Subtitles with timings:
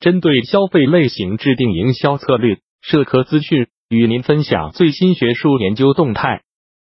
[0.00, 2.56] 针对消费类型制定营销策略。
[2.80, 6.40] 社科资讯与您分享最新学术研究动态。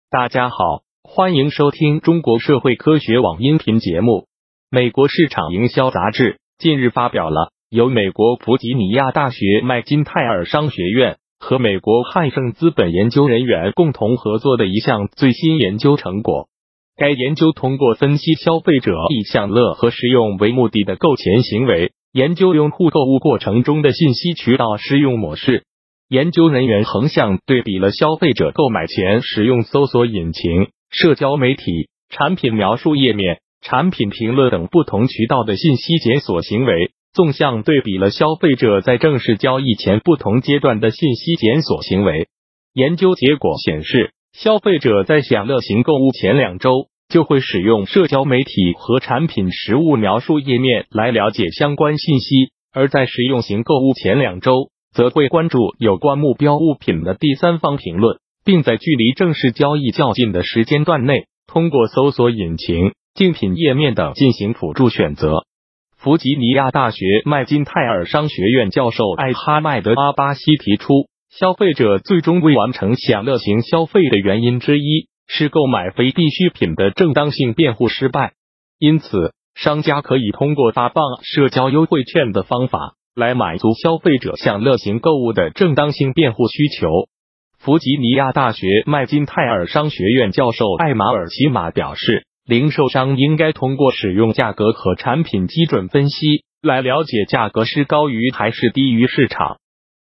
[0.09, 0.55] 大家好，
[1.04, 4.28] 欢迎收听中国社会科学网音频节目。
[4.71, 16.48] 美国市场营销杂志近日发表了由美国弗吉尼亚大学麦金泰尔商学院和美国汉盛资本研究人员共同合作的一项最新研究成果。
[16.95, 25.63] 该研究通过分析消费者以享乐和实用为目的的购钱行为，研究用户购物过程中的信息渠道使用模式。
[26.07, 42.27] 研究人员横向对比了消费者购买前使用搜索引擎、社交媒体、产品描述页面、产品评论等不同渠道的信息检索行为，纵向对比了消费者在正式交易前不同阶段的信息检索行为。
[42.73, 54.70] 研究结果显示，消费者在享乐型购物前两周就会使用社交媒体和产品实物描述页面来了解相关信息，而在实用型购物前两周。
[54.91, 65.46] 则会关注有关目标物品的第三方评论，并在距离正式交易较近的时间段内，通过搜索引擎、竞品页面等进行辅助选择。
[65.96, 78.34] 弗吉尼亚大学麦金泰尔商学院教授艾哈迈德阿巴西提出，消费者最终未完成享乐型消费的原因之一是购买非必需品的正当性辩护失败，
[78.78, 82.96] 因此商家可以通过发放社交优惠券的方法。
[83.16, 86.88] 来满足消费者享乐型购物的正当性辩护需求。
[87.58, 99.58] 弗吉尼亚大学麦金泰尔商学院教授艾马尔奇马表示，零售商应该通过使用价格和产品基准分析来了解价格是高于还是低于市场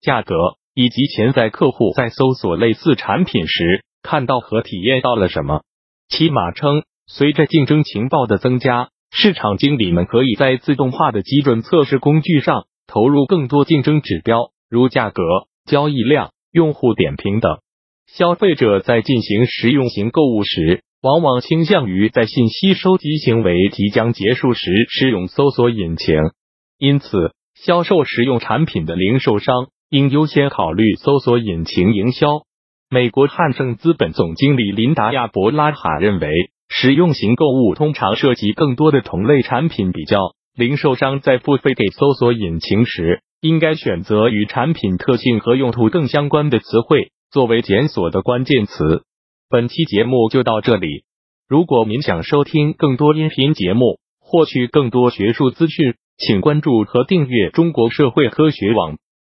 [0.01, 0.35] 价格，
[0.73, 5.63] 以及潜在客户在搜索类似产品时看到和体验到了什么。
[6.07, 12.67] 奇马称，随着竞争情报的增加，市场经理们可以在自动化的基准测试工具上。
[12.89, 15.21] 投入更多竞争指标，如价格、
[15.65, 17.57] 交易量、用户点评等。
[18.05, 26.15] 消费者在进行实用型购物时，往往倾向于在信息收集行为即将结束时使用搜索引擎。
[26.79, 32.46] 因此，销售实用产品的零售商应优先考虑搜索引擎营销。
[32.89, 36.29] 美国汉盛资本总经理琳达亚伯拉罕认为，
[36.69, 40.35] 实用型购物通常涉及更多的同类产品比较。
[40.55, 49.03] 零售商在付费给搜索引擎时，应该选择与产品特性和用途更相关的词汇作为检索的关键词。
[49.49, 51.03] 本期节目就到这里。
[51.49, 58.97] 如果您想收听更多音频节目，获取更多学术资讯，请关注和订阅中国社会科学网。